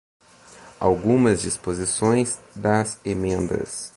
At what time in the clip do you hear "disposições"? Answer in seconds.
1.43-2.39